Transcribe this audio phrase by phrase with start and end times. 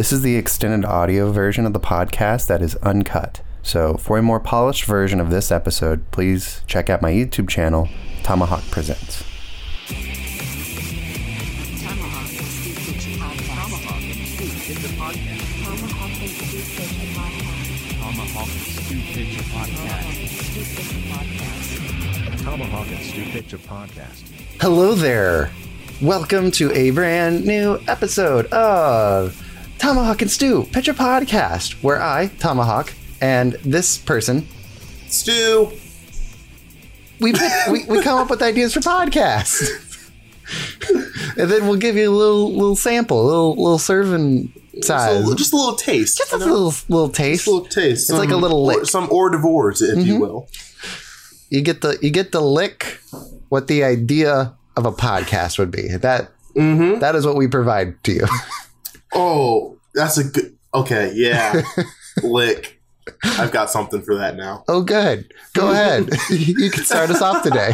[0.00, 3.42] This is the extended audio version of the podcast that is uncut.
[3.62, 7.86] So, for a more polished version of this episode, please check out my YouTube channel,
[8.22, 9.22] Tomahawk Presents.
[22.38, 24.22] Tomahawk and Stu Picture Podcast.
[24.62, 25.50] Hello there.
[26.00, 29.49] Welcome to a brand new episode of
[29.80, 34.46] Tomahawk and Stu Picture Podcast, where I, Tomahawk, and this person,
[35.08, 35.70] Stu.
[37.18, 40.10] we pick, we, we come up with ideas for podcasts.
[41.38, 44.52] and then we'll give you a little little sample, a little little serving
[44.82, 45.24] size.
[45.24, 46.18] So, just a little taste.
[46.18, 46.52] Just a you know?
[46.52, 47.40] little little taste.
[47.44, 48.10] Just a little taste.
[48.10, 48.78] It's like a little lick.
[48.78, 48.84] Mm-hmm.
[48.84, 50.46] some hors d'oeuvres, if you will.
[51.48, 53.00] You get the you get the lick
[53.48, 55.88] what the idea of a podcast would be.
[55.96, 56.98] That Mm-hmm.
[56.98, 58.26] that is what we provide to you.
[59.14, 60.56] Oh, that's a good.
[60.74, 61.62] Okay, yeah.
[62.22, 62.80] Lick.
[63.24, 64.64] I've got something for that now.
[64.68, 65.32] Oh, good.
[65.54, 66.10] Go ahead.
[66.30, 67.72] you can start us off today.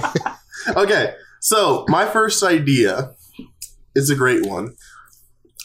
[0.69, 3.13] Okay, so my first idea
[3.95, 4.75] is a great one.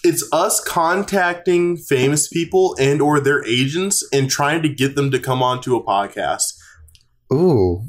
[0.03, 5.19] It's us contacting famous people and or their agents and trying to get them to
[5.19, 6.58] come onto a podcast.
[7.31, 7.85] Ooh,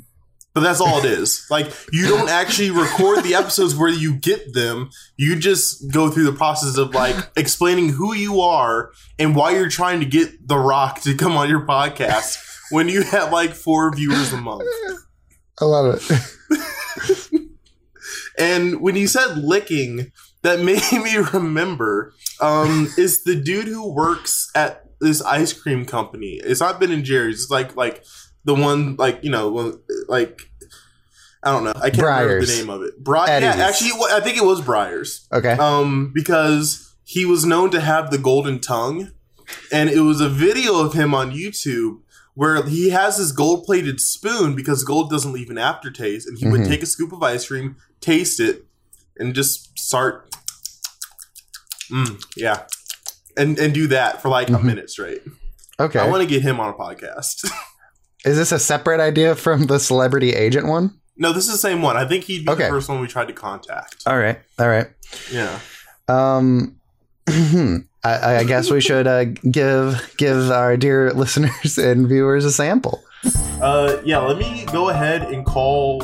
[0.55, 1.47] But that's all it is.
[1.51, 4.91] Like you don't actually record the episodes where you get them.
[5.17, 9.71] You just go through the process of like explaining who you are and why you're
[9.71, 12.37] trying to get The Rock to come on your podcast
[12.71, 14.69] when you have like four viewers a month.
[15.59, 17.43] I love it.
[18.39, 24.51] And when you said licking, that made me remember um, is the dude who works
[24.55, 26.41] at this ice cream company.
[26.45, 27.43] It's not Ben and Jerry's.
[27.43, 28.05] It's like like
[28.45, 30.41] the one like you know like
[31.45, 31.73] I don't know.
[31.75, 33.03] I can't remember the name of it.
[33.03, 33.57] Bri- Edy's.
[33.57, 35.27] yeah, actually, I think it was Breyers.
[35.33, 35.53] Okay.
[35.55, 39.11] Um, because he was known to have the golden tongue,
[39.73, 41.99] and it was a video of him on YouTube
[42.35, 46.47] where he has this gold plated spoon because gold doesn't leave an aftertaste, and he
[46.49, 46.69] would Mhm.
[46.69, 48.65] take a scoop of ice cream, taste it,
[49.19, 50.31] and just start,
[51.91, 52.63] mm, yeah,
[53.37, 54.63] and and do that for like a Mhm.
[54.65, 55.23] minute straight.
[55.81, 55.99] Okay.
[55.99, 57.51] I want to get him on a podcast.
[58.25, 60.99] is this a separate idea from the celebrity agent one?
[61.17, 61.97] no, this is the same one.
[61.97, 62.65] I think he'd be Okay.
[62.65, 64.03] the first one we tried to contact.
[64.07, 64.39] All right.
[64.59, 64.89] All right.
[65.31, 65.59] Yeah.
[66.09, 66.77] Um,
[68.05, 73.05] I, I guess we should uh, give give our dear listeners and viewers a sample.
[73.61, 76.01] Uh, yeah, let me go ahead and call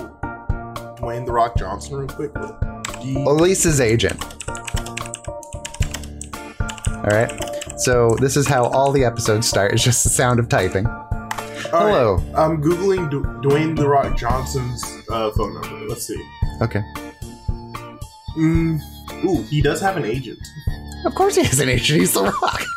[1.01, 2.33] Dwayne the Rock Johnson real quick.
[3.03, 4.23] D- Elise's agent.
[6.93, 7.33] All right.
[7.81, 9.73] So this is how all the episodes start.
[9.73, 10.87] It's just the sound of typing.
[11.73, 12.17] All right, hello.
[12.37, 15.87] I'm googling D- Dwayne the Rock Johnson's uh, phone number.
[15.89, 16.21] Let's see.
[16.63, 16.83] Okay.
[18.37, 18.81] Mm,
[19.25, 20.39] ooh, he does have an agent.
[21.05, 22.01] Of course he has an agent.
[22.01, 22.63] He's the Rock.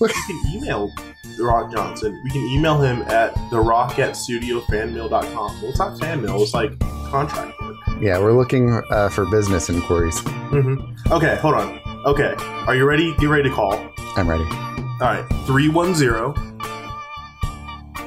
[0.00, 0.90] We can email
[1.36, 2.18] the Rock Johnson.
[2.24, 5.60] We can email him at the rock at studiofanmail.com.
[5.60, 6.40] Well, it's not fan mail.
[6.42, 6.78] It's like
[7.10, 7.76] contract work.
[8.00, 10.18] Yeah, we're looking uh, for business inquiries.
[10.22, 11.12] Mm-hmm.
[11.12, 11.78] Okay, hold on.
[12.06, 12.32] Okay,
[12.66, 13.14] are you ready?
[13.16, 13.74] Get ready to call.
[14.16, 14.44] I'm ready.
[14.44, 16.59] All right, 310 Mhm.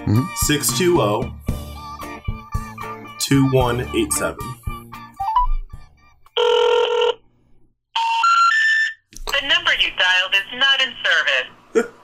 [0.06, 1.32] 620
[3.20, 4.38] 2187.
[9.28, 11.90] The number you dialed is not in service.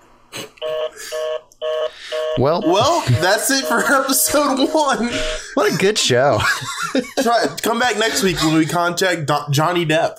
[2.38, 5.10] Well, Well, that's it for episode one.
[5.56, 6.40] what a good show.
[7.22, 10.18] Try come back next week when we contact Do- Johnny Depp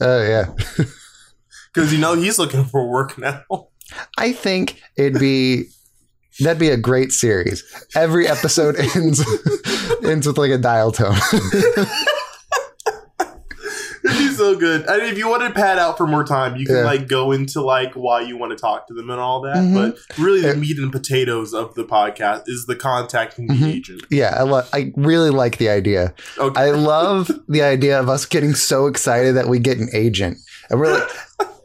[0.00, 0.46] Oh yeah.
[1.72, 3.44] because you know he's looking for work now.
[4.18, 5.66] I think it'd be
[6.40, 7.62] that'd be a great series.
[7.94, 9.24] Every episode ends
[10.04, 11.16] ends with like a dial tone.
[14.02, 14.88] It'd be so good.
[14.88, 16.84] I mean, if you want to pad out for more time, you can Yeah.
[16.84, 19.56] like go into like why you want to talk to them and all that.
[19.56, 19.74] Mhm.
[19.74, 20.54] But really, the Yeah.
[20.54, 23.74] meat and potatoes of the podcast is the contacting the Mhm.
[23.74, 24.02] agent.
[24.10, 26.14] yeah, I lo- I really like the idea.
[26.38, 26.58] Okay.
[26.60, 30.38] I love the idea of us getting so excited that we get an agent.
[30.70, 31.08] And we're like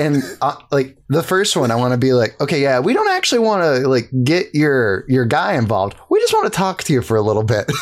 [0.00, 3.08] and uh, like the first one I want to be like, okay, yeah, we don't
[3.10, 5.96] actually want to like get your your guy involved.
[6.10, 7.70] We just want to talk to you for a little bit.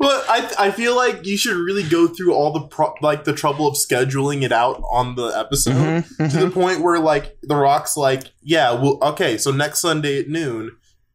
[0.00, 3.32] Well, I I feel like you should really go through all the pro- like the
[3.32, 7.54] trouble of scheduling it out on the episode Mhm, to the point where like the
[7.54, 10.72] Rock's like, yeah, well, okay, so next Sunday at noon,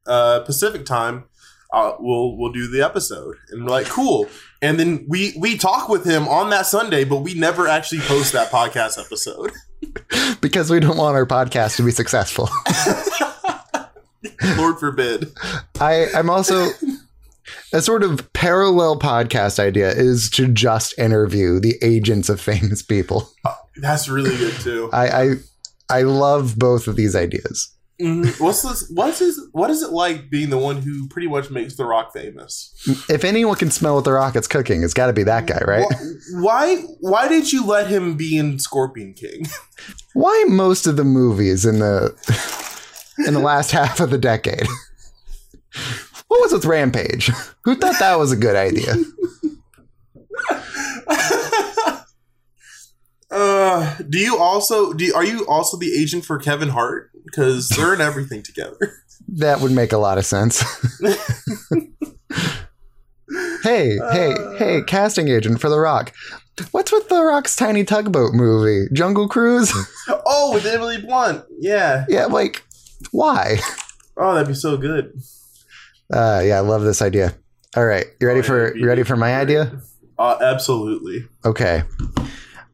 [0.07, 1.25] uh, Pacific time,
[1.73, 4.27] uh, we'll we'll do the episode, and we're like, cool.
[4.61, 8.31] And then we we talk with him on that Sunday, but we never actually post
[8.31, 9.51] that podcast episode.
[10.41, 12.49] because we don't want our podcast to be successful.
[14.57, 15.31] Lord forbid.
[15.79, 16.69] I, I'm also
[17.73, 23.29] a sort of parallel podcast idea is to just interview the agents of famous people.
[23.77, 24.89] That's really good too.
[24.91, 25.33] I, I
[25.89, 27.73] I love both of these ideas.
[28.01, 28.39] Mhm.
[28.39, 28.89] What's this?
[28.93, 29.39] What's his?
[29.51, 32.73] What is it like being the one who pretty much makes The Rock famous?
[33.09, 35.85] If anyone can smell what the rocket's cooking, it's got to be that guy, right?
[36.35, 36.77] Why?
[37.01, 39.45] Why did you let him be in Scorpion King?
[40.13, 42.15] Why most of the movies in the
[43.27, 44.65] in the last half of the decade?
[46.29, 47.31] What was with Rampage?
[47.63, 48.95] Who thought that was a good idea?
[53.31, 55.05] Uh, do you also do?
[55.05, 57.11] You, are you also the agent for Kevin Hart?
[57.29, 58.93] Because they're in everything together.
[59.33, 60.63] That would make a lot of sense.
[63.63, 66.13] hey, hey, hey, casting agent for The Rock.
[66.71, 68.87] What's with The Rock's tiny tugboat movie?
[68.93, 69.71] Jungle Cruise?
[70.31, 71.43] Oh, with Emily Blunt.
[71.59, 72.05] Yeah.
[72.09, 72.63] yeah, like,
[73.11, 73.59] why?
[74.17, 75.13] Oh, that'd be so good.
[76.11, 77.35] Uh, yeah, I love this idea.
[77.75, 79.79] All right, you ready Oh, for you ready for my idea?
[80.17, 81.25] Uh, absolutely.
[81.45, 81.83] Okay.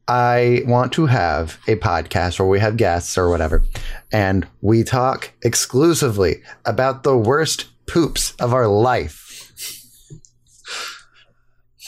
[0.07, 3.63] I want to have a podcast where we have guests or whatever,
[4.12, 9.24] and we talk exclusively about the worst poops of our life.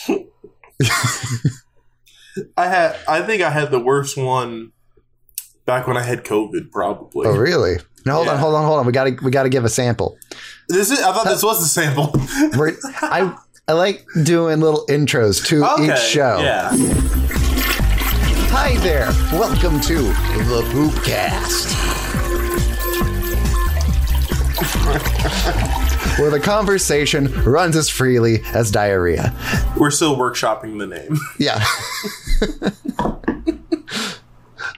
[2.58, 2.96] I had.
[3.08, 4.72] I think I had the worst one
[5.66, 6.72] back when I had COVID.
[6.72, 7.28] Probably.
[7.28, 7.78] Oh, really?
[8.06, 8.86] No, hold on, hold on, hold on.
[8.86, 10.18] We gotta we gotta give a sample.
[10.70, 11.02] This is.
[11.02, 12.12] I thought this was the sample.
[13.02, 13.36] I
[13.68, 15.94] I like doing little intros to okay.
[15.94, 16.40] each show.
[16.40, 16.72] Yeah.
[18.60, 19.06] Hi there.
[19.32, 21.70] Welcome to the Poopcast.
[26.20, 29.32] Where the conversation runs as freely as diarrhea.
[29.78, 31.18] We're still workshopping the name.
[31.38, 31.64] Yeah.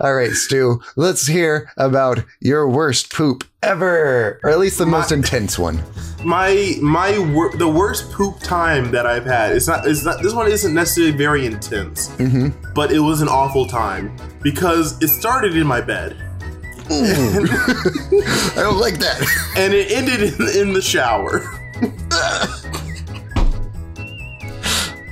[0.02, 5.14] All right, Stu, let's hear about your worst poop ever, or at least the most
[5.14, 5.82] intense one.
[6.24, 9.56] My my wor- the worst poop time that I've had.
[9.56, 9.88] It's not.
[9.88, 10.22] It's not.
[10.22, 12.74] This one isn't necessarily very intense, Mm-hmm.
[12.74, 16.16] but it was an awful time because it started in my bed
[16.90, 19.22] I don't like that.
[19.58, 21.44] and it ended in, in the shower.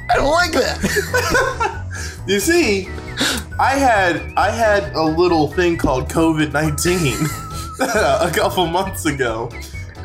[0.10, 1.84] I don't like that.
[2.28, 2.90] You see,
[3.58, 7.16] I had I had a little thing called COVID nineteen
[7.80, 9.50] a couple months ago,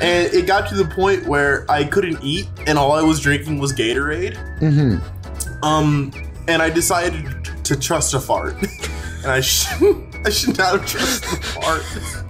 [0.02, 3.58] and it got to the point where I couldn't eat, and all I was drinking
[3.58, 4.36] was Gatorade.
[4.58, 5.64] Mm-hmm.
[5.64, 6.12] Um,
[6.48, 8.54] and I decided to trust a fart,
[9.22, 11.84] and I should I should not have trusted a fart.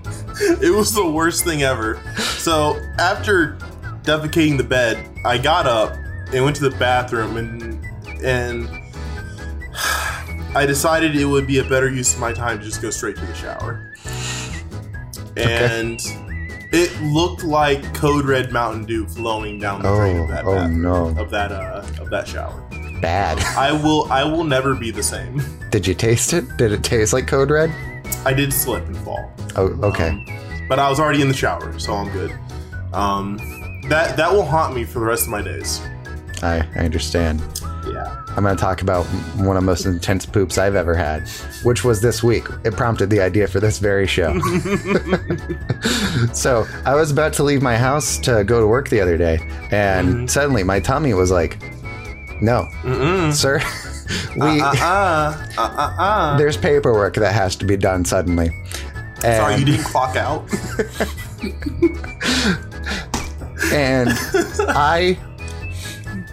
[0.60, 2.02] It was the worst thing ever.
[2.38, 3.58] So after
[4.02, 5.94] defecating the bed, I got up
[6.32, 7.86] and went to the bathroom, and
[8.24, 8.68] and
[10.56, 13.16] I decided it would be a better use of my time to just go straight
[13.16, 13.94] to the shower.
[15.36, 16.00] And
[16.72, 20.54] it looked like Code Red Mountain Dew flowing down the drain Oh, of that oh
[20.54, 21.06] bathroom, no.
[21.20, 22.60] of that uh of that shower.
[23.00, 23.38] Bad.
[23.56, 25.40] I will I will never be the same.
[25.70, 26.44] Did you taste it?
[26.56, 27.70] Did it taste like Code Red?
[28.24, 29.32] I did slip and fall.
[29.56, 30.10] Oh, okay.
[30.10, 32.32] Um, but I was already in the shower, so I'm good.
[32.92, 33.38] Um
[33.88, 35.80] that that will haunt me for the rest of my days.
[36.42, 37.40] I, I understand.
[37.86, 38.24] Yeah.
[38.36, 39.04] I'm going to talk about
[39.36, 41.28] one of the most intense poops I've ever had,
[41.64, 42.44] which was this week.
[42.64, 44.38] It prompted the idea for this very show.
[46.32, 49.38] so I was about to leave my house to go to work the other day,
[49.70, 50.30] and Mhm.
[50.30, 51.58] suddenly my tummy was like,
[52.40, 53.32] "No, Mm-mm.
[53.32, 53.58] sir,
[54.36, 56.36] we Uh uh uh uh uh.
[56.38, 58.50] there's paperwork that has to be done suddenly."
[59.24, 60.48] And, Sorry, you didn't clock out.
[63.72, 64.08] and
[64.68, 65.16] I,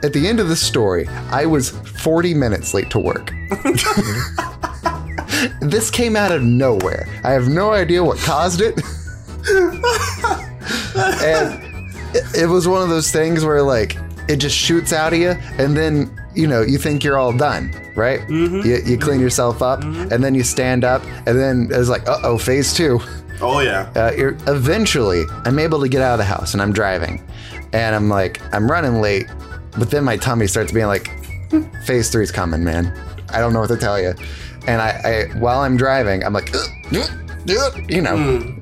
[0.03, 3.32] at the end of the story, I was 40 minutes late to work.
[5.62, 7.08] this came out of nowhere.
[7.24, 8.79] I have no idea what caused it.
[11.08, 11.63] and
[12.15, 15.29] it, it was one of those things where, like, it just shoots out of you,
[15.58, 18.27] and then, you know, you think you're all done, right?
[18.29, 22.20] You, you clean yourself up, and then you stand up, and then it's like, uh
[22.24, 23.00] oh, phase two
[23.41, 23.89] Oh yeah.
[23.96, 27.24] uh, you're- eventually I'm able to get out of the house and I'm driving
[27.72, 29.27] and I'm like I'm running late
[29.77, 31.09] but then my tummy starts being like
[31.85, 32.93] phase three's coming man.
[33.29, 34.13] I don't know what to tell you.
[34.67, 34.89] And I,
[35.33, 36.53] I while I'm driving I'm like
[36.91, 38.55] you know.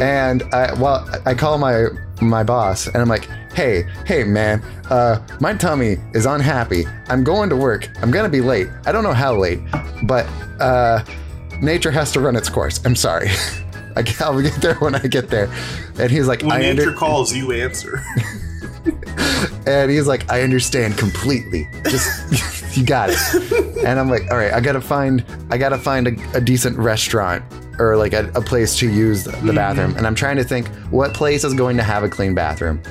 [0.00, 1.86] And I well I call my
[2.20, 6.84] my boss and I'm like hey hey man uh my tummy is unhappy.
[7.08, 7.88] I'm going to work.
[8.02, 8.68] I'm gonna be late.
[8.86, 9.60] I don't know how late
[10.04, 10.26] but
[10.60, 11.04] uh
[11.60, 12.80] nature has to run its course.
[12.84, 13.28] I'm sorry.
[13.96, 15.50] I- I'll get there when I get there.
[15.98, 18.00] And he's like, When I nature under- calls, you answer.
[19.66, 21.68] and he's like, I understand completely.
[21.84, 23.18] Just you got it.
[23.84, 27.44] And I'm like, all right, I gotta find, I gotta find a, a decent restaurant
[27.78, 29.94] or like a, a place to use the, the bathroom.
[29.96, 32.82] And I'm trying to think what place is going to have a clean bathroom.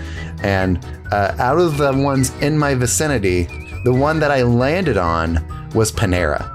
[0.43, 3.43] And uh, out of the ones in my vicinity,
[3.83, 5.37] the one that I landed on
[5.73, 6.53] was Panera.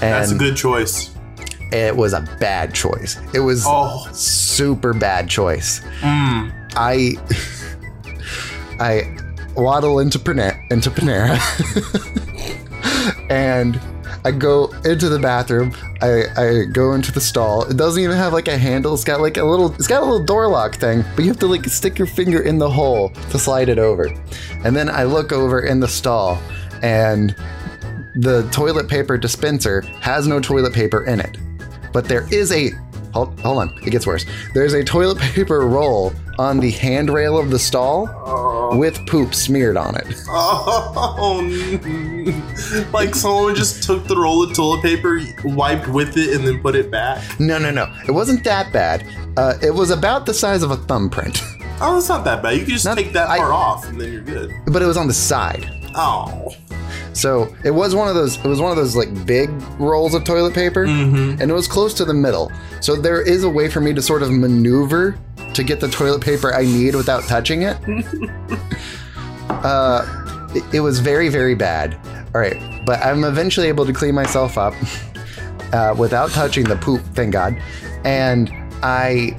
[0.00, 1.10] That's a good choice.
[1.72, 3.18] it was a bad choice.
[3.34, 5.80] It was Oh, super bad choice.
[6.00, 6.52] mm.
[6.74, 7.16] I
[8.82, 9.16] I
[9.54, 11.38] waddle into Panera, into Panera
[13.30, 13.80] and
[14.24, 15.72] I go into the bathroom.
[16.00, 17.62] I, I go into the stall.
[17.70, 18.92] It doesn't even have like a handle.
[18.92, 21.38] It's got like a little it's got a little door lock thing, but you have
[21.40, 24.12] to like stick your finger in the hole to slide it over.
[24.64, 26.40] And then I look over in the stall
[26.82, 27.36] and
[28.16, 31.38] the toilet paper dispenser has no toilet paper in it.
[31.92, 32.70] But there is a
[33.12, 34.26] hold, hold on, it gets worse.
[34.54, 38.51] There's a toilet paper roll on the handrail of the stall oh.
[38.78, 40.06] With poop smeared on it.
[41.24, 41.40] Oh,
[42.92, 46.74] like someone just took the roll of toilet paper, wiped with it, and then put
[46.74, 47.22] it back.
[47.40, 47.92] No, no, no.
[48.06, 49.06] It wasn't that bad.
[49.36, 51.40] Uh, it was about the size of a thumbprint,
[51.84, 52.54] Oh, it's not that bad.
[52.54, 54.52] You can just Not- take that I- part off, and then you're good.
[54.66, 55.68] but it was on the side.
[55.96, 56.54] Oh,
[57.14, 58.36] So it was one of those.
[58.38, 61.40] It was one of those like big rolls of toilet paper, Mhm.
[61.40, 62.50] and it was close to the middle.
[62.80, 65.16] So there is a way for me to sort of maneuver
[65.54, 67.76] to get the toilet paper I need without touching it.
[69.50, 71.98] uh, it, it was very very bad.
[72.34, 74.74] All right, but I'm eventually able to clean myself up
[75.72, 77.02] uh, without touching the poop.
[77.14, 77.56] Thank God.
[78.04, 78.50] And
[78.82, 79.36] I,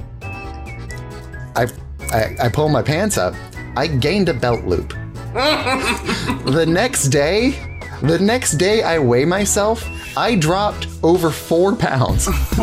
[1.56, 1.66] I,
[2.12, 3.34] I, I pull my pants up.
[3.76, 4.94] I gained a belt loop
[5.34, 7.58] the next day,
[8.02, 9.84] the next day I weigh myself,
[10.16, 12.26] I dropped over four pounds.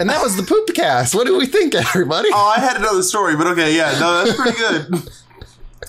[0.00, 1.14] and that was the poop cast.
[1.14, 2.28] What do we think, everybody?
[2.32, 5.10] oh, I had another story, but okay, yeah, no, that's pretty good.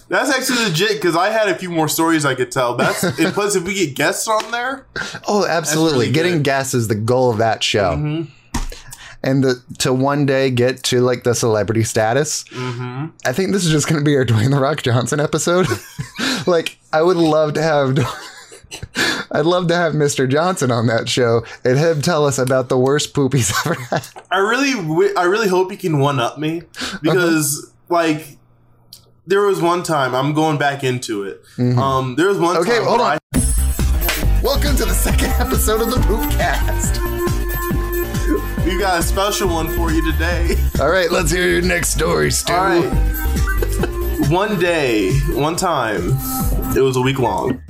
[0.09, 2.75] That's actually legit because I had a few more stories I could tell.
[2.77, 4.85] That's and plus if we get guests on there,
[5.27, 5.99] Oh, absolutely.
[5.99, 6.43] really Getting good.
[6.43, 7.91] guests is the goal of that show.
[7.95, 8.31] Mm-hmm.
[9.23, 12.45] And the, to one day get to like the celebrity status.
[12.55, 15.67] I think this is just going to be our Dwayne the Rock Johnson episode.
[16.47, 17.97] like, I would love to have.
[19.31, 20.29] I'd love to have Mr.
[20.29, 24.05] Johnson on that show and him tell us about the worst poop he's ever had.
[24.31, 26.63] I really, I really hope he can one up me
[27.01, 28.37] because like
[29.25, 31.41] there was one time I'm going back into it.
[31.77, 32.69] Um, there was one Mm-hmm.
[32.69, 33.17] Okay, time hold on.
[33.33, 37.16] I- Welcome to the second episode of the Poop
[38.67, 40.57] We got a special one for you today.
[40.81, 42.51] All right, let's hear your next story, Stu.
[42.51, 44.29] All right.
[44.29, 46.09] one day, one time,
[46.75, 47.61] it was a week long.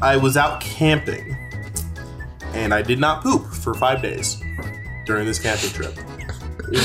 [0.00, 1.36] I was out camping,
[2.54, 4.40] and I did not poop for five days
[5.06, 5.98] during this camping trip.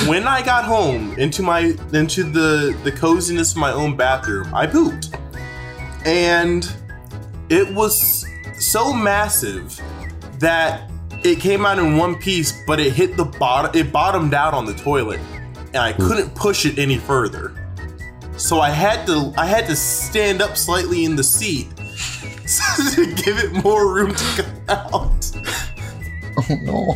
[0.07, 4.65] When I got home into my into the the coziness of my own bathroom, I
[4.65, 5.15] pooped,
[6.05, 6.67] and
[7.49, 8.25] it was
[8.57, 9.79] so massive
[10.39, 10.90] that
[11.23, 13.71] it came out in one piece, but it hit the bottom.
[13.75, 15.19] It bottomed out on the toilet,
[15.67, 17.55] and I couldn't push it any further.
[18.37, 21.69] So I had to I had to stand up slightly in the seat
[22.95, 25.31] to give it more room to come out.
[26.37, 26.95] Oh no.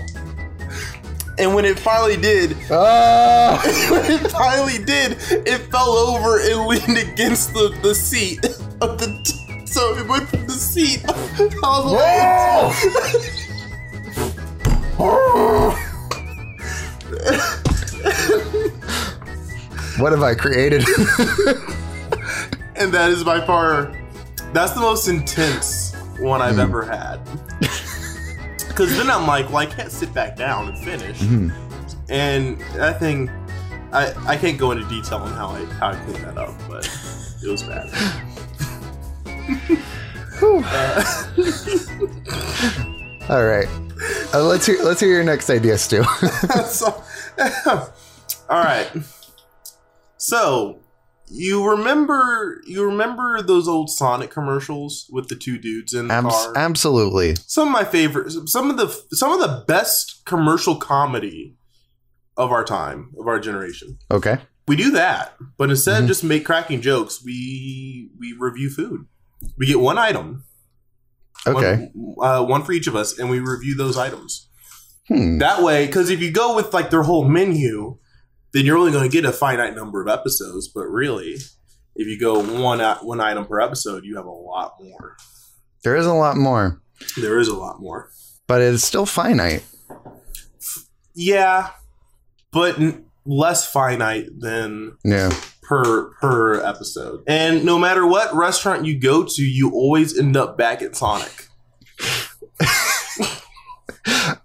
[1.38, 3.62] And when it finally did, Ah!
[3.91, 8.44] when it finally did, it fell over and leaned against the, the seat
[8.82, 9.22] of the.
[9.24, 11.03] T- so it went from the seat
[11.63, 13.35] all the way.
[19.98, 20.84] What have I created?
[22.75, 23.94] and that is by far
[24.56, 26.62] that's the most intense one I've hmm.
[26.62, 27.20] ever had.
[28.70, 31.20] Because then I'm like, well, I can't sit back down and finish.
[31.20, 31.50] Hmm.
[32.08, 33.30] And that thing,
[33.92, 36.86] I I can't go into detail on how I how I cleaned that up, but
[37.44, 37.90] it was bad.
[43.30, 43.68] All right.
[44.36, 46.04] Uh, let's hear let's hear your next idea, Stu.
[46.68, 47.01] so,
[48.50, 48.92] all right.
[50.18, 50.80] So
[51.27, 56.27] you remember you remember those old Sonic commercials with the two dudes in the Abs-
[56.48, 56.54] car?
[56.58, 57.36] absolutely.
[57.48, 61.56] some of my favorites some of the some of the best commercial comedy
[62.38, 64.38] of our time of our generation Okay.
[64.68, 66.01] we do that but instead Mhm.
[66.04, 69.08] of just make cracking jokes we we review food
[69.58, 70.44] we get one item
[71.48, 71.90] Okay.
[71.94, 74.48] one, uh, one for each of us and we review those items
[75.08, 75.38] Hmm.
[75.38, 77.98] that way because if you go with like their whole menu
[78.54, 81.36] then you're only going to get a finite number of episodes but really
[81.96, 85.16] if you go one uh, one item per episode you have a lot more
[85.84, 86.82] There is a lot more,
[87.18, 88.10] there is a lot more
[88.48, 89.64] but it's still finite.
[91.14, 91.70] Yeah,
[92.52, 95.32] but n- less finite than Yeah.
[95.67, 97.24] Per per episode.
[97.27, 101.48] And no matter what restaurant you go to, you always end up back at Sonic.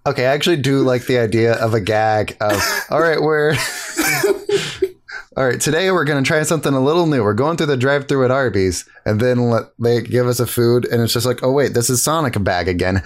[0.07, 2.59] Okay, I actually do like the idea of a gag of
[2.89, 3.53] all right, we're
[5.37, 7.23] All right, today we're going to try something a little new.
[7.23, 10.85] We're going through the drive-through at Arby's, and then let, they give us a food,
[10.85, 13.01] and it's just like, oh wait, this is Sonic bag again.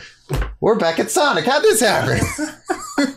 [0.60, 1.46] We're back at Sonic.
[1.46, 2.20] How'd this happen?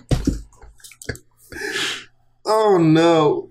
[2.50, 3.50] Oh no.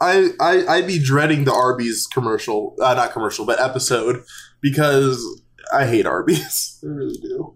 [0.00, 4.22] I, I I'd be dreading the Arby's commercial, uh, not commercial, but episode
[4.60, 5.24] because
[5.72, 6.78] I hate Arby's.
[6.84, 7.54] I really do.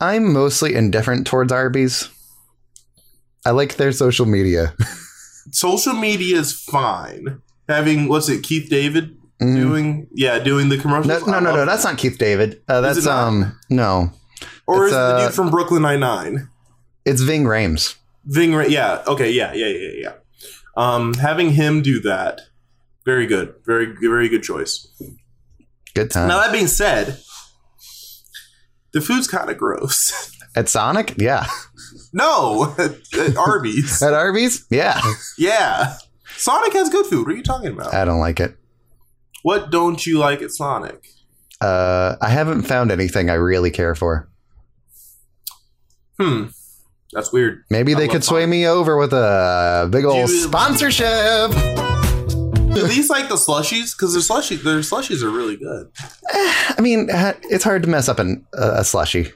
[0.00, 2.08] I'm mostly indifferent towards Arby's.
[3.46, 4.74] I like their social media.
[5.50, 7.40] Social media is fine.
[7.70, 9.56] Having what's it, Keith David Mhm.
[9.56, 10.06] doing?
[10.12, 11.08] Yeah, doing the commercial.
[11.08, 12.60] No, no, no, no, that's not Keith David.
[12.68, 14.10] Uh, that's um, no,
[14.66, 16.50] Or it's, is it the uh, dude from Brooklyn Nine Nine?
[17.06, 17.94] it's Ving Rhames.
[18.26, 18.54] Ving.
[18.54, 19.02] Ra- Yeah.
[19.06, 19.30] Okay.
[19.30, 19.54] Yeah.
[19.54, 19.68] Yeah.
[19.68, 19.90] Yeah.
[19.94, 20.12] Yeah.
[20.78, 22.40] Um, having him do that,
[23.04, 23.54] very good.
[23.66, 24.86] Very very good choice.
[25.94, 27.18] Good time Now that being said,
[28.92, 30.32] the food's kind of gross.
[30.54, 31.14] at Sonic.
[31.18, 31.46] Yeah,
[32.12, 34.00] no, at, at Arby's.
[34.00, 34.66] at Arby's.
[34.70, 35.00] Yeah,
[35.36, 35.96] yeah,
[36.36, 37.26] Sonic has good food.
[37.26, 37.92] What are you talking about?
[37.92, 38.56] I don't like it.
[39.42, 41.08] What don't you like at Sonic?
[41.60, 44.28] Uh, I haven't found anything I really care for.
[46.20, 46.46] Hmm,
[47.12, 47.64] that's weird.
[47.70, 50.48] Maybe I they could sway me over with a big old Dude.
[50.48, 51.50] sponsorship.
[52.74, 53.96] Do these like the slushies?
[53.96, 55.90] Because their slushies, their slushies are really good.
[56.30, 57.08] I mean,
[57.50, 59.32] it's hard to mess up an, uh, a slushie.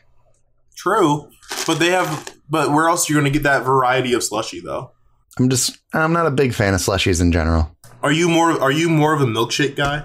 [0.77, 1.29] True,
[1.67, 2.29] but they have.
[2.49, 4.93] But where else are you going to get that variety of slushy though?
[5.39, 7.75] I'm just, I'm not a big fan of slushies in general.
[8.03, 8.51] Are you more?
[8.61, 10.05] Are you more of a milkshake guy?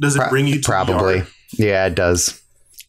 [0.00, 1.22] Does it Pro- bring you to the probably?
[1.52, 2.41] Yeah, it does.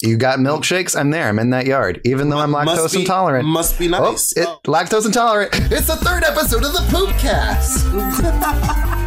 [0.05, 0.99] You got milkshakes?
[0.99, 1.29] I'm there.
[1.29, 3.47] I'm in that yard, even though I'm lactose be- intolerant.
[3.47, 4.33] Must be Oh, nice.
[4.33, 4.59] it, oh.
[4.65, 5.51] lactose intolerant.
[5.71, 8.93] It's the third episode of the Poopcast.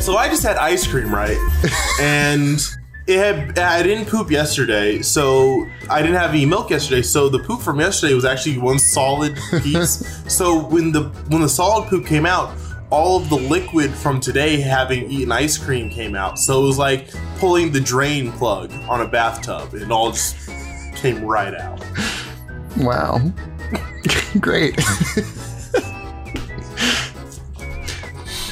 [0.00, 1.36] So I just had ice cream, right?
[2.00, 2.58] and
[3.08, 7.02] it had I didn't poop yesterday, so I didn't have any milk yesterday.
[7.02, 10.02] So the poop from yesterday was actually one solid piece.
[10.32, 12.54] so when the when the solid poop came out,
[12.90, 16.38] all of the liquid from today having eaten ice cream came out.
[16.38, 19.74] So it was like pulling the drain plug on a bathtub.
[19.74, 20.48] It all just
[20.96, 21.84] came right out.
[22.78, 23.20] Wow.
[24.40, 24.78] Great.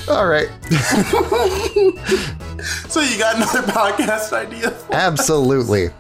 [0.09, 0.49] All right.
[2.89, 4.77] So you got another podcast idea?
[4.91, 5.91] Absolutely.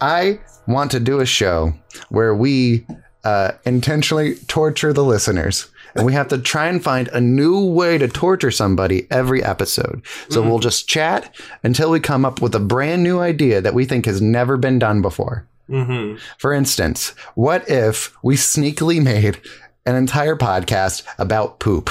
[0.00, 1.74] I want to do a show
[2.08, 2.86] where we
[3.24, 5.68] uh, intentionally torture the listeners.
[5.96, 10.02] And we have to try and find a new way to torture somebody every episode.
[10.28, 13.84] So we'll just chat until we come up with a brand new idea that we
[13.84, 15.46] think has never been done before.
[15.68, 16.18] Mm-hmm.
[16.38, 19.40] For instance, what if we sneakily made
[19.84, 21.90] an entire podcast about poop?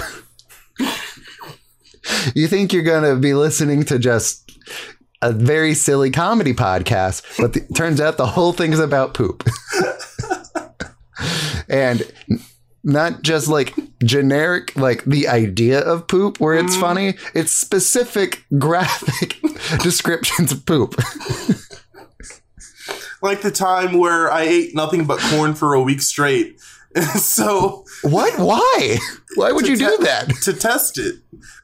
[2.35, 4.51] you think you're going to be listening to just
[5.21, 9.43] a very silly comedy podcast, but the, turns out the whole thing is about poop.
[11.69, 12.03] and
[12.83, 13.73] not just like
[14.05, 16.81] generic, like the idea of poop where it's mm.
[16.81, 19.41] funny, it's specific graphic
[19.83, 20.95] descriptions of poop.
[23.21, 26.59] Like the time where I ate nothing but corn for a week straight.
[27.15, 28.37] so What?
[28.37, 28.99] Why?
[29.33, 30.29] Why would you do te- that?
[30.43, 31.15] to test it.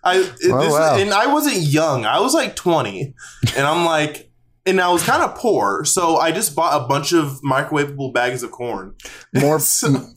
[0.03, 0.97] I it, Oh, this, wow.
[0.97, 2.03] and I wasn't young.
[2.03, 3.13] I was like 20.
[3.55, 4.30] And I'm like
[4.65, 8.43] and I was kind of poor, so I just bought a bunch of microwavable bags
[8.43, 8.95] of corn.
[9.33, 10.07] More, So,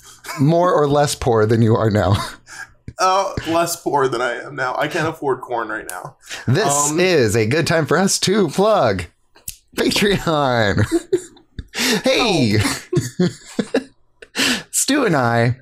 [0.41, 2.17] more or less poor than you are now.
[2.99, 4.75] uh, less poor than I am now.
[4.77, 6.17] I can't afford corn right now.
[6.47, 9.05] This Um, is a good time for us to plug
[9.77, 10.85] Patreon.
[12.05, 12.59] hey,
[14.71, 15.57] Stu and I,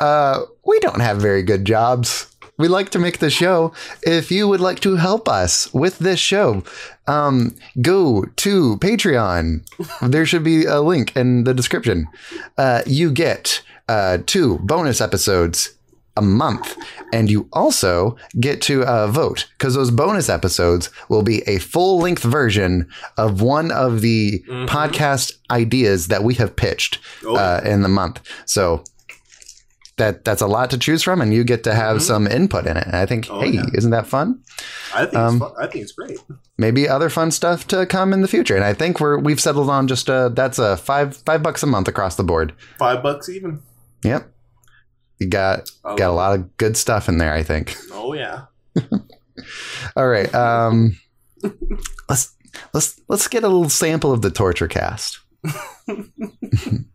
[0.00, 2.31] uh, we don't have very good jobs.
[2.62, 3.72] We like to make the show.
[4.02, 6.62] If you would like to help us with this show,
[7.08, 9.42] um, go to Patreon.
[10.12, 12.06] There should be a link in the description.
[12.56, 15.74] Uh, you get uh, two bonus episodes
[16.16, 16.76] a month.
[17.12, 21.98] And you also get to uh, vote because those bonus episodes will be a full
[21.98, 27.82] length version of one of the podcast ideas that we have pitched Oh, uh, in
[27.82, 28.20] the month.
[28.44, 28.84] So
[29.96, 32.76] that that's a lot to choose from, and you get to have some input in
[32.76, 32.86] it.
[32.86, 33.66] And I think, Oh, hey, yeah.
[33.74, 34.42] isn't that fun?
[34.94, 35.52] I think um, it's fun.
[35.60, 36.18] I think it's great.
[36.58, 38.54] Maybe other fun stuff to come in the future.
[38.56, 41.66] And I think we're we've settled on just uh that's a five five bucks a
[41.66, 42.52] month across the board.
[42.78, 43.60] Five bucks even.
[44.04, 44.32] Yep.
[45.18, 47.76] You got I got a lot of good stuff in there, I think.
[47.92, 48.46] Oh yeah.
[49.96, 50.32] All right.
[50.34, 50.98] Um,
[52.08, 52.34] let's
[52.72, 55.20] let's let's get a little sample of the torture cast.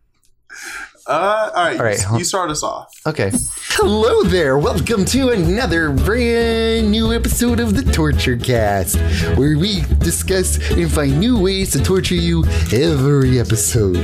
[1.08, 1.78] Uh, all right.
[1.80, 2.92] All right, You start us off.
[3.06, 3.32] Okay.
[3.70, 4.58] Hello there.
[4.58, 8.96] Welcome to another brand new episode of the Torture Cast,
[9.38, 12.44] where we discuss and find new ways to torture you
[12.74, 13.96] every episode.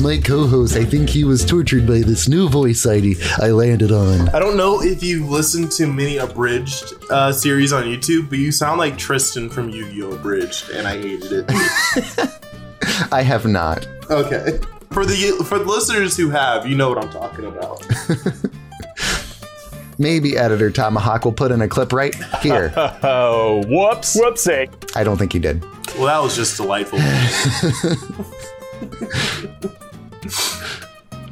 [0.00, 4.28] My co-host, I think he was tortured by this new voice ID I landed on.
[4.28, 8.52] I don't know if you've listened to many abridged uh, series on YouTube, but you
[8.52, 10.12] sound like Tristan from Yu-Gi-Oh!
[10.12, 13.08] Abridged, and I hated it.
[13.12, 13.88] I have not.
[14.08, 14.60] okay.
[14.92, 17.86] For the for the listeners who have, you know what I'm talking about.
[19.98, 22.72] Maybe editor Tomahawk will put in a clip right here.
[23.02, 24.16] Oh, whoops.
[24.16, 24.68] Whoopsie.
[24.96, 25.64] I don't think he did.
[25.96, 26.98] Well, that was just delightful.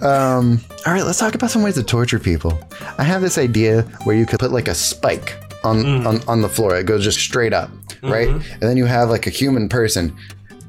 [0.03, 2.61] Um, all right, let's talk about some ways to torture people.
[2.99, 6.49] I have this idea where you could put like a spike on on, on the
[6.51, 6.77] floor.
[6.77, 7.71] It goes just straight up,
[8.03, 8.29] right?
[8.29, 10.15] And then you have like a human person,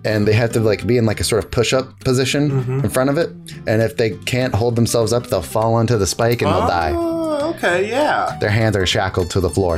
[0.08, 2.52] and they have to like be in like a sort of push up position
[2.84, 3.30] in front of it.
[3.67, 6.93] And if they can't hold themselves up, they'll fall onto the spike and they'll die.
[6.96, 8.38] Oh, okay, yeah.
[8.39, 9.78] Their hands are shackled to the floor.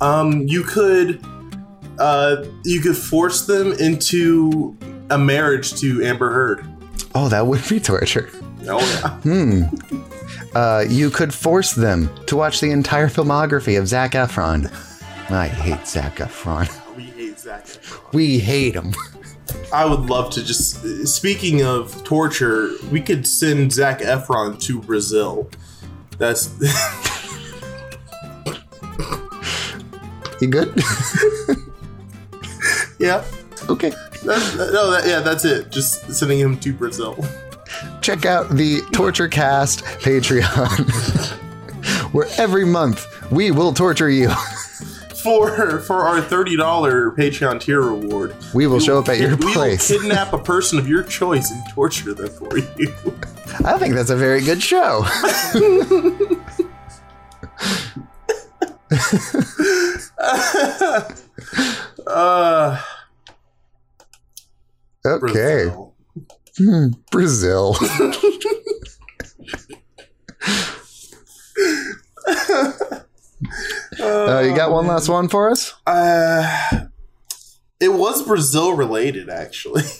[0.00, 1.20] Um, you could,
[1.98, 4.76] uh, you could force them into
[5.10, 6.64] a marriage to Amber Heard.
[7.14, 8.30] Oh, that would be torture.
[8.68, 9.70] Oh yeah.
[10.54, 14.70] Uh, you could force them to watch the entire filmography of Zac Efron.
[15.30, 16.68] I hate Zac Efron.
[16.96, 17.64] we hate Zac.
[17.66, 17.87] Efron.
[18.12, 18.92] We hate him.
[19.72, 21.06] I would love to just.
[21.06, 25.50] Speaking of torture, we could send Zac Efron to Brazil.
[26.18, 26.50] That's
[30.40, 30.68] You good?
[32.98, 33.24] yeah.
[33.68, 33.92] okay.
[34.24, 35.70] That's, no, that, yeah, that's it.
[35.70, 37.24] Just sending him to Brazil.
[38.00, 40.68] Check out the Torture Cast Patreon,
[42.12, 44.30] where every month we will torture you.
[45.22, 49.46] For for our thirty dollar Patreon tier reward, We will show up at your we
[49.54, 52.94] will kidnap a person of your choice and torture them for you.
[53.64, 55.04] I think that's a very good show.
[62.06, 62.80] Uh,
[65.06, 65.72] Okay,
[67.10, 67.10] Brazil.
[67.10, 67.76] Brazil.
[74.00, 75.74] Uh, you got one last one for us?
[75.86, 76.86] Uh,
[77.80, 79.82] it was Brazil related, actually.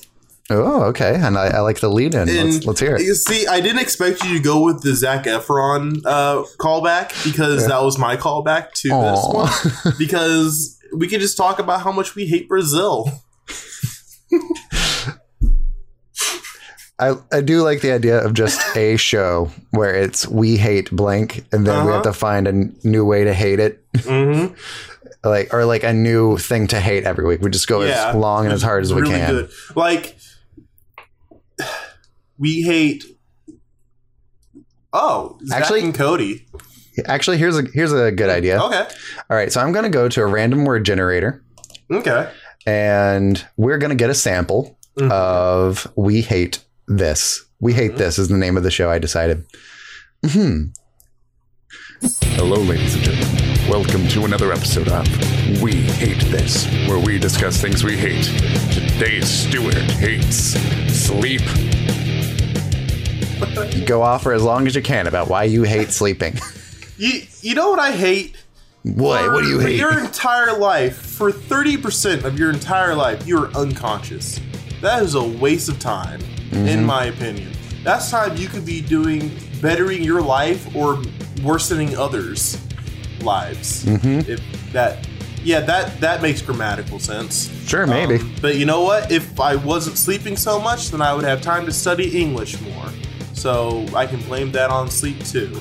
[0.51, 1.15] Oh, okay.
[1.15, 2.27] And I, I like the lead in.
[2.27, 3.03] Let's, let's hear it.
[3.03, 7.67] You see, I didn't expect you to go with the Zac Efron uh, callback because
[7.67, 9.95] that was my callback to this one.
[9.99, 13.11] Because we could just talk about how much we hate Brazil.
[17.01, 21.45] I, I do like the idea of just a show where it's we hate blank
[21.53, 22.13] and then we have Uh-huh.
[22.13, 23.85] to find a n- new way to hate it.
[23.95, 24.55] Mm-hmm.
[25.29, 27.41] like or like a new thing to hate every week.
[27.41, 29.31] We just go Yeah, as long and as hard as we really can.
[29.31, 29.51] good.
[29.77, 30.17] Like
[32.39, 33.05] we hate.
[34.93, 36.47] Oh, Zach Actually- and Cody.
[37.07, 38.61] Actually, here's a here's a good idea.
[38.61, 38.89] Okay,
[39.31, 41.45] All right, so I'm going to go to a random word generator
[41.93, 42.29] okay.
[42.67, 45.13] and we're going to get a sample Mhm.
[45.13, 47.45] of we hate this.
[47.61, 47.99] We hate Mm-hmm.
[47.99, 49.45] this is the name of the show I decided.
[50.27, 50.65] Hmm.
[52.37, 53.69] Hello, ladies and gentlemen.
[53.69, 55.07] Welcome to another episode of
[55.63, 58.25] We Hate This, where we discuss things we hate.
[58.73, 60.55] Today's Stewart hates
[60.93, 61.43] sleep.
[63.87, 66.39] Go off for as long as you can about why you hate sleeping.
[67.01, 68.35] You you know what I hate?
[68.83, 69.31] what?
[69.33, 69.79] What do you hate?
[69.79, 74.41] Your entire life, for 30% of your entire life, you're unconscious.
[74.83, 76.21] That is a waste of time,
[76.51, 76.67] Mm-hmm.
[76.67, 77.53] in my opinion.
[77.85, 79.31] That's time you could be doing
[79.61, 81.03] bettering your life or
[81.43, 82.61] worsening others'
[83.21, 83.85] lives.
[83.85, 84.31] Mm-hmm.
[84.31, 85.07] If that,
[85.43, 87.49] yeah, that that makes grammatical sense.
[87.69, 88.17] Sure, maybe.
[88.17, 89.13] Um, but you know what?
[89.13, 92.89] If I wasn't sleeping so much, then I would have time to study English more.
[93.35, 95.61] So I can blame that on sleep too.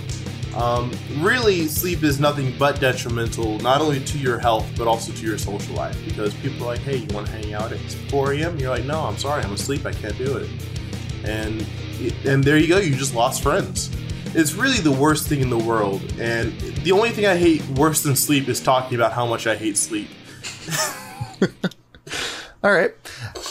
[0.55, 5.25] Um, really, sleep is nothing but detrimental, not only to your health, but also to
[5.25, 6.03] your social life.
[6.03, 8.57] Because people are like, hey, you want to hang out at 4 a.m.?
[8.57, 10.49] You're like, no, I'm sorry, I'm asleep, I can't do it.
[11.27, 11.65] And,
[12.25, 13.91] and there you go, you just lost friends.
[14.33, 16.01] It's really the worst thing in the world.
[16.19, 19.55] And the only thing I hate worse than sleep is talking about how much I
[19.55, 20.09] hate sleep.
[22.63, 22.91] All right.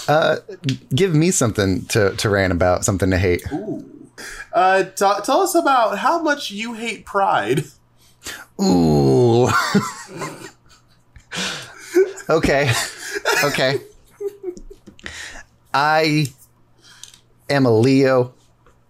[0.08, 0.36] Uh,
[0.94, 3.44] give me something to, to rant about, something to hate.
[4.52, 7.64] Uh, t- tell us about how much you hate pride.
[8.60, 9.44] Ooh.
[12.30, 12.72] okay.
[13.44, 13.80] Okay.
[15.74, 16.26] I
[17.50, 18.32] am a Leo,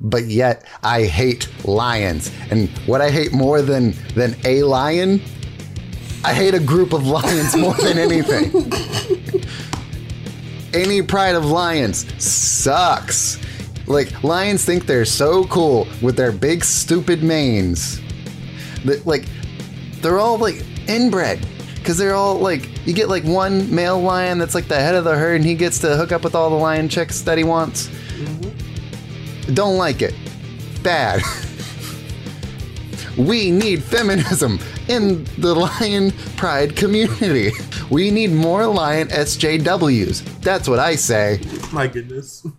[0.01, 2.31] but yet I hate lions.
[2.51, 5.21] And what I hate more than than a lion,
[6.25, 8.73] I hate a group of lions more than anything.
[10.75, 13.38] Any pride of lions sucks.
[13.87, 18.01] Like lions think they're so cool with their big stupid manes.
[18.85, 19.25] That like
[20.01, 24.55] they're all like inbred because they're all like you get like one male lion that's
[24.55, 26.57] like the head of the herd and he gets to hook up with all the
[26.57, 27.88] lion chicks that he wants.
[29.55, 30.15] Don't like it.
[30.83, 31.23] Bad.
[33.17, 37.51] we need feminism in the lion pride community.
[37.91, 40.41] We need more lion SJWs.
[40.43, 41.41] That's what I say.
[41.73, 42.47] My goodness.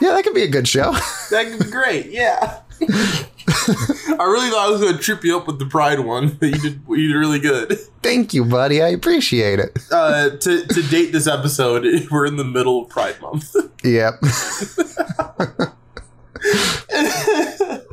[0.00, 0.92] Yeah, that could be a good show.
[1.30, 2.06] That could be great.
[2.06, 2.60] Yeah.
[2.80, 6.46] I really thought I was going to trip you up with the Pride one, but
[6.46, 7.78] you did you did really good.
[8.02, 8.80] Thank you, buddy.
[8.82, 9.78] I appreciate it.
[9.92, 13.54] Uh, to to date this episode, we're in the middle of Pride Month.
[13.84, 14.14] Yep.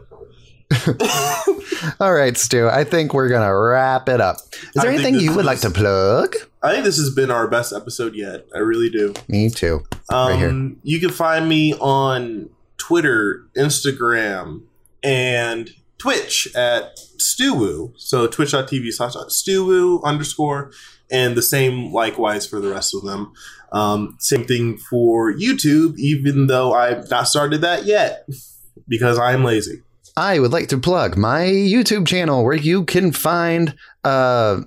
[1.99, 2.67] All right, Stu.
[2.67, 4.37] I think we're gonna wrap it up.
[4.53, 6.35] Is there I anything you would is- like to plug?
[6.63, 8.45] I think this has been our best episode yet.
[8.53, 9.13] I really do.
[9.27, 9.83] Me too.
[10.11, 10.71] Um, Right here.
[10.83, 14.63] You can find me on Twitter, Instagram,
[15.03, 17.93] and Twitch at Stewoo.
[17.97, 20.71] So twitch.tv slash Stewoo underscore,
[21.11, 23.33] and the same likewise for the rest of them.
[23.71, 28.27] Um, same thing for YouTube, even though I've not started that yet
[28.87, 29.81] because I'm lazy.
[30.15, 34.61] I would like to plug my YouTube channel where you can find uh,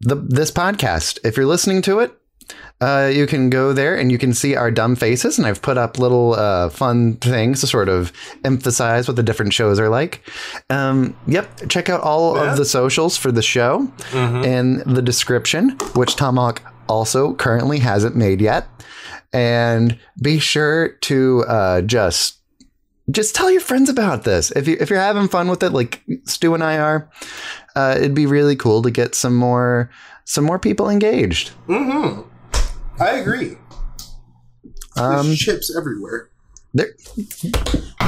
[0.00, 1.20] the this podcast.
[1.24, 2.12] If you're listening to it,
[2.80, 5.38] uh, you can go there and you can see our dumb faces.
[5.38, 8.12] And I've put up little uh, fun things to sort of
[8.44, 10.22] emphasize what the different shows are like.
[10.70, 12.50] Um, yep, check out all Yeah.
[12.52, 18.40] of the socials for the show in the description, which Tomahawk also currently hasn't made
[18.40, 18.66] yet.
[19.32, 22.38] And be sure to uh, just
[23.10, 24.50] just tell your friends about this.
[24.52, 27.10] If you if you're having fun with it, like Stu and I are,
[27.76, 29.90] uh, it'd be really cool to get some more
[30.24, 31.50] some more people engaged.
[31.68, 32.22] Mm-hmm.
[33.00, 33.56] I agree.
[34.96, 36.30] Um, There's chips everywhere.
[36.72, 36.90] there,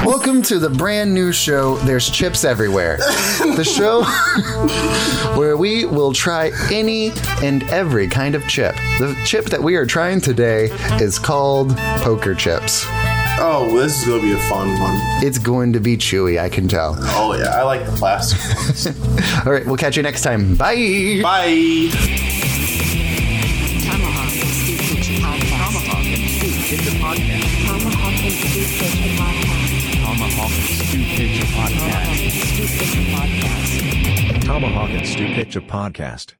[0.05, 1.75] welcome to the brand new show.
[1.79, 2.97] There's chips everywhere.
[2.97, 4.03] the show
[5.37, 7.11] where we will try any
[7.43, 8.75] and every kind of chip.
[8.99, 10.65] The chip that we are trying today
[11.01, 12.85] is called poker chips.
[13.39, 14.95] Oh, this is gonna be a fun one.
[15.23, 16.95] It's going to be chewy, I can tell.
[16.99, 18.95] Oh yeah, I like the plastic.
[19.45, 20.55] All right, we'll catch you next time.
[20.55, 21.19] Bye.
[21.21, 22.35] Bye.
[34.57, 36.33] Tomahawk and Stu Kitchen Podcast.